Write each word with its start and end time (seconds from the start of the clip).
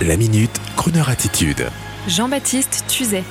La 0.00 0.16
minute, 0.16 0.60
Kroneur 0.76 1.10
attitude. 1.10 1.66
Jean-Baptiste 2.08 2.84
Tuzet. 2.88 3.22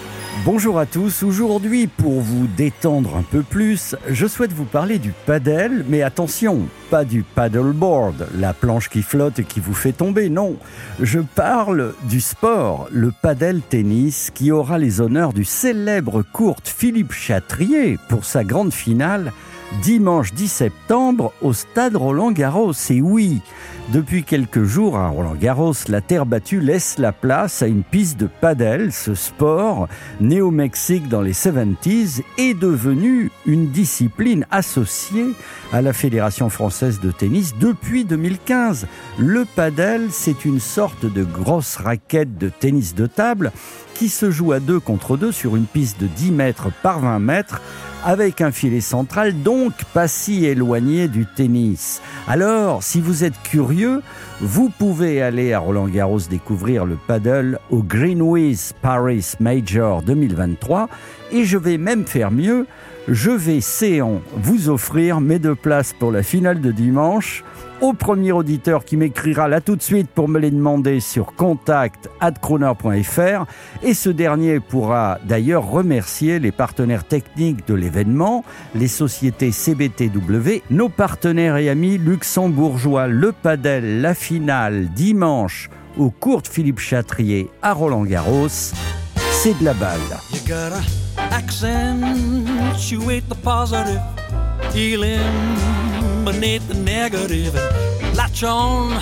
Bonjour 0.45 0.79
à 0.79 0.85
tous, 0.85 1.23
aujourd'hui 1.23 1.87
pour 1.87 2.21
vous 2.21 2.47
détendre 2.47 3.17
un 3.17 3.23
peu 3.23 3.41
plus, 3.41 3.97
je 4.09 4.25
souhaite 4.25 4.53
vous 4.53 4.63
parler 4.63 4.97
du 4.97 5.11
padel, 5.25 5.83
mais 5.89 6.01
attention, 6.01 6.61
pas 6.89 7.03
du 7.03 7.23
paddleboard, 7.23 8.29
la 8.37 8.53
planche 8.53 8.87
qui 8.87 9.01
flotte 9.01 9.39
et 9.39 9.43
qui 9.43 9.59
vous 9.59 9.73
fait 9.73 9.91
tomber, 9.91 10.29
non. 10.29 10.55
Je 11.01 11.19
parle 11.19 11.93
du 12.03 12.21
sport, 12.21 12.87
le 12.91 13.11
padel 13.11 13.59
tennis, 13.61 14.31
qui 14.33 14.53
aura 14.53 14.77
les 14.77 15.01
honneurs 15.01 15.33
du 15.33 15.43
célèbre 15.43 16.21
court 16.21 16.57
Philippe 16.63 17.11
Chatrier 17.11 17.97
pour 18.07 18.23
sa 18.23 18.45
grande 18.45 18.73
finale 18.73 19.33
dimanche 19.81 20.33
10 20.33 20.47
septembre 20.47 21.33
au 21.41 21.53
stade 21.53 21.95
Roland 21.95 22.31
Garros. 22.31 22.73
Et 22.89 23.01
oui, 23.01 23.41
depuis 23.89 24.23
quelques 24.23 24.63
jours 24.63 24.97
à 24.97 25.09
Roland 25.09 25.35
Garros, 25.35 25.73
la 25.87 26.01
terre 26.01 26.25
battue 26.25 26.59
laisse 26.59 26.97
la 26.97 27.11
place 27.11 27.61
à 27.61 27.67
une 27.67 27.83
piste 27.83 28.19
de 28.19 28.27
padel. 28.27 28.91
Ce 28.91 29.15
sport, 29.15 29.87
né 30.19 30.41
au 30.41 30.51
Mexique 30.51 31.07
dans 31.07 31.21
les 31.21 31.33
70s, 31.33 32.21
est 32.37 32.53
devenu 32.53 33.31
une 33.45 33.69
discipline 33.71 34.45
associée 34.51 35.27
à 35.73 35.81
la 35.81 35.93
Fédération 35.93 36.49
française 36.49 36.99
de 36.99 37.11
tennis 37.11 37.55
depuis 37.59 38.05
2015. 38.05 38.87
Le 39.17 39.45
padel, 39.45 40.07
c'est 40.11 40.45
une 40.45 40.59
sorte 40.59 41.05
de 41.05 41.23
grosse 41.23 41.77
raquette 41.77 42.37
de 42.37 42.49
tennis 42.49 42.95
de 42.95 43.07
table 43.07 43.51
qui 43.95 44.09
se 44.09 44.31
joue 44.31 44.51
à 44.51 44.59
deux 44.59 44.79
contre 44.79 45.17
deux 45.17 45.31
sur 45.31 45.55
une 45.55 45.65
piste 45.65 45.99
de 46.01 46.07
10 46.07 46.31
mètres 46.31 46.69
par 46.81 46.99
20 46.99 47.19
mètres 47.19 47.61
avec 48.03 48.41
un 48.41 48.51
filet 48.51 48.81
central, 48.81 49.43
donc 49.43 49.73
pas 49.93 50.07
si 50.07 50.45
éloigné 50.45 51.07
du 51.07 51.25
tennis. 51.25 52.01
Alors, 52.27 52.81
si 52.81 52.99
vous 52.99 53.23
êtes 53.23 53.39
curieux, 53.43 54.01
vous 54.39 54.69
pouvez 54.69 55.21
aller 55.21 55.53
à 55.53 55.59
Roland 55.59 55.87
Garros 55.87 56.19
découvrir 56.29 56.85
le 56.85 56.95
paddle 56.95 57.59
au 57.69 57.83
Greenwich 57.83 58.73
Paris 58.81 59.33
Major 59.39 60.01
2023 60.01 60.89
et 61.31 61.45
je 61.45 61.57
vais 61.57 61.77
même 61.77 62.05
faire 62.05 62.31
mieux, 62.31 62.65
je 63.07 63.31
vais 63.31 63.61
séant 63.61 64.21
vous 64.35 64.69
offrir 64.69 65.21
mes 65.21 65.39
deux 65.39 65.55
places 65.55 65.93
pour 65.93 66.11
la 66.11 66.21
finale 66.23 66.59
de 66.61 66.71
dimanche 66.71 67.43
au 67.81 67.93
premier 67.93 68.31
auditeur 68.31 68.85
qui 68.85 68.95
m'écrira 68.95 69.47
là 69.47 69.59
tout 69.59 69.75
de 69.75 69.81
suite 69.81 70.07
pour 70.07 70.29
me 70.29 70.37
les 70.39 70.51
demander 70.51 70.99
sur 70.99 71.33
contact@croner.fr 71.33 73.45
et 73.81 73.95
ce 73.95 74.09
dernier 74.09 74.59
pourra 74.59 75.17
d'ailleurs 75.23 75.67
remercier 75.67 76.37
les 76.39 76.51
partenaires 76.51 77.03
techniques 77.03 77.67
de 77.67 77.73
l'événement, 77.73 78.45
les 78.75 78.87
sociétés 78.87 79.51
CBTW, 79.51 80.61
nos 80.69 80.89
partenaires 80.89 81.57
et 81.57 81.69
amis 81.69 81.97
luxembourgeois 81.97 83.07
Le 83.07 83.31
Padel, 83.31 84.01
la 84.01 84.13
finale 84.13 84.89
dimanche 84.89 85.71
au 85.97 86.11
cours 86.11 86.43
Philippe 86.49 86.79
Chatrier 86.79 87.49
à 87.61 87.73
Roland 87.73 88.03
Garros. 88.03 88.47
C'est 88.47 89.59
de 89.59 89.65
la 89.65 89.73
balle. 89.73 89.99
Eliminate 94.93 96.67
the 96.67 96.73
negative 96.73 97.55
and 97.55 98.17
latch 98.17 98.43
on 98.43 98.99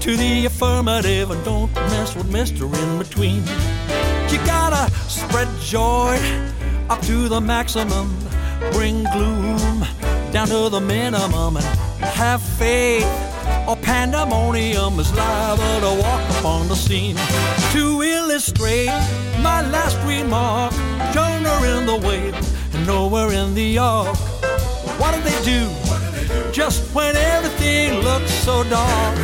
to 0.00 0.16
the 0.16 0.46
affirmative 0.46 1.30
and 1.30 1.44
don't 1.44 1.72
mess 1.74 2.16
with 2.16 2.26
Mr. 2.30 2.62
In 2.82 2.98
Between. 2.98 3.42
You 4.32 4.38
gotta 4.46 4.90
spread 5.08 5.48
joy 5.60 6.18
up 6.88 7.00
to 7.02 7.28
the 7.28 7.40
maximum, 7.40 8.16
bring 8.72 9.04
gloom 9.12 9.84
down 10.32 10.48
to 10.48 10.70
the 10.70 10.80
minimum, 10.80 11.56
and 11.56 11.66
have 12.00 12.42
faith. 12.42 13.06
Or 13.68 13.76
pandemonium 13.76 14.98
is 14.98 15.12
liable 15.14 15.80
to 15.80 16.02
walk 16.02 16.38
upon 16.38 16.68
the 16.68 16.74
scene. 16.74 17.16
To 17.72 18.00
illustrate 18.40 18.86
my 19.42 19.60
last 19.70 19.98
remark, 20.06 20.72
Jonah 21.12 21.60
in 21.76 21.84
the 21.84 21.96
whale 21.96 22.34
and 22.72 22.86
nowhere 22.86 23.30
in 23.32 23.54
the 23.54 23.76
ark. 23.76 24.16
What 24.98 25.14
did 25.14 25.24
they 25.24 25.44
do? 25.44 25.68
just 26.52 26.94
when 26.94 27.16
everything 27.16 28.00
looks 28.00 28.32
so 28.32 28.64
dark. 28.64 29.18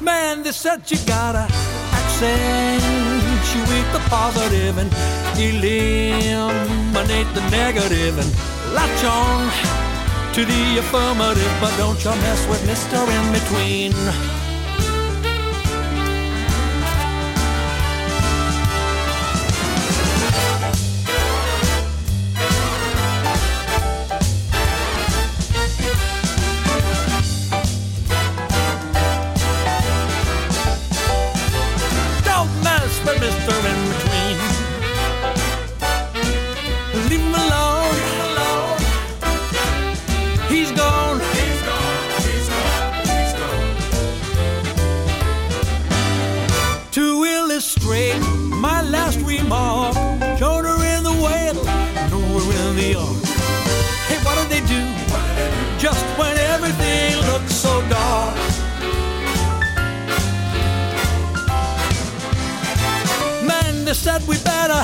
Man, 0.00 0.42
they 0.42 0.52
said 0.52 0.90
you 0.90 0.96
gotta 1.06 1.46
accentuate 1.98 3.88
the 3.92 4.02
positive 4.08 4.78
and 4.78 4.90
eliminate 5.36 7.28
the 7.34 7.44
negative 7.50 8.18
and 8.22 8.30
latch 8.74 9.04
on 9.04 9.50
to 10.34 10.44
the 10.44 10.78
affirmative, 10.78 11.52
but 11.60 11.76
don't 11.76 12.02
you 12.04 12.10
mess 12.24 12.46
with 12.48 12.62
Mr. 12.62 12.98
In 13.16 13.32
Between. 13.32 14.39
My 48.60 48.82
last 48.82 49.18
remark, 49.20 49.94
Jonah 50.38 50.76
in 50.94 51.02
the 51.02 51.12
whale, 51.12 51.64
nowhere 52.10 52.68
in 52.68 52.76
the 52.76 52.94
ark. 52.94 53.24
Hey, 54.06 54.18
what 54.22 54.36
did 54.36 54.50
they 54.50 54.60
do? 54.68 54.82
Just 55.78 56.04
when 56.18 56.36
everything 56.36 57.16
looked 57.32 57.48
so 57.48 57.80
dark. 57.88 58.36
Man, 63.46 63.84
they 63.86 63.94
said 63.94 64.20
we 64.28 64.36
better 64.44 64.82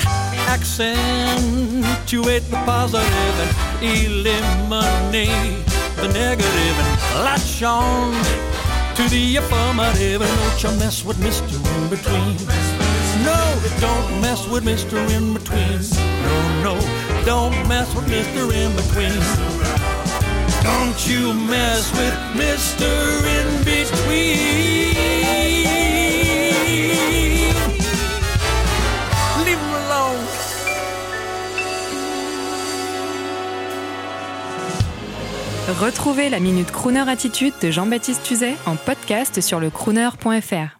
accentuate 0.48 2.44
the 2.48 2.56
positive 2.64 3.36
and 3.44 3.52
eliminate 3.82 5.66
the 5.96 6.08
negative 6.14 6.76
and 6.82 7.24
latch 7.24 7.62
on 7.62 8.14
to 8.96 9.02
the 9.10 9.36
affirmative 9.36 10.22
and 10.22 10.40
don't 10.40 10.62
you 10.62 10.70
mess 10.78 11.04
with 11.04 11.18
Mr. 11.18 11.54
In 11.76 11.90
Between. 11.90 12.85
No, 13.24 13.40
don't 13.80 14.20
mess 14.20 14.46
with 14.48 14.64
Mr. 14.64 14.98
In 15.16 15.34
Between. 15.34 15.80
No, 16.22 16.74
no, 16.74 16.80
don't 17.24 17.68
mess 17.68 17.94
with 17.94 18.06
Mr. 18.06 18.52
In 18.52 18.74
Between. 18.76 19.20
Don't 20.62 21.08
you 21.08 21.32
mess 21.32 21.92
with 21.92 22.14
Mr. 22.34 22.90
In 23.36 23.64
Between. 23.64 24.96
Retrouvez 35.80 36.30
la 36.30 36.38
Minute 36.38 36.70
Crooner 36.70 37.08
Attitude 37.08 37.52
de 37.60 37.70
Jean-Baptiste 37.70 38.22
Tuzet 38.22 38.56
en 38.66 38.76
podcast 38.76 39.40
sur 39.40 39.58
le 39.58 39.68
crooner.fr. 39.70 40.75